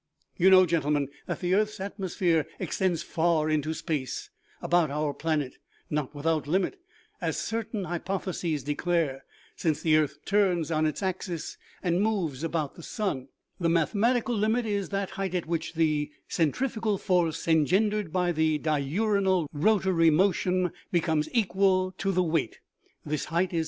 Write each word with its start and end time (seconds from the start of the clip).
You 0.35 0.49
know, 0.49 0.65
gentlemen, 0.65 1.09
that 1.27 1.41
the 1.41 1.53
earth's 1.53 1.79
atmosphere 1.79 2.47
ex 2.59 2.79
tends 2.79 3.03
far 3.03 3.51
into 3.51 3.71
space 3.75 4.31
about 4.59 4.89
our 4.89 5.13
planet; 5.13 5.59
not 5.91 6.15
without 6.15 6.47
limit, 6.47 6.79
as 7.21 7.37
certain 7.37 7.83
hypotheses 7.83 8.63
declare, 8.63 9.25
since 9.55 9.83
the 9.83 9.97
earth 9.97 10.17
turns 10.25 10.71
on 10.71 10.87
its 10.87 11.03
axis 11.03 11.55
and 11.83 12.01
moves 12.01 12.43
about 12.43 12.73
the 12.73 12.81
sun: 12.81 13.27
the 13.59 13.69
mathematical 13.69 14.35
limit 14.35 14.65
is 14.65 14.89
that 14.89 15.11
height 15.11 15.35
at 15.35 15.45
which 15.45 15.75
the 15.75 16.09
centrifugal 16.27 16.97
force 16.97 17.47
engendered 17.47 18.11
by 18.11 18.31
the 18.31 18.57
diurnal 18.57 19.47
rotary 19.53 20.09
motion 20.09 20.71
becomes 20.91 21.29
equal 21.31 21.91
to 21.99 22.11
the 22.11 22.23
weight; 22.23 22.57
this 23.05 23.25
height 23.25 23.53
is 23.53 23.59
6. 23.59 23.59